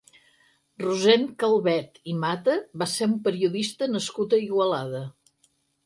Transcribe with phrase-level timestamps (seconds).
[0.83, 5.09] Rossend Calvet i Mata va ser un periodista nascut a Igualada.